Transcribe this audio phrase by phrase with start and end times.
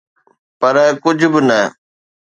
[0.59, 1.59] پر ڪجھ به نه.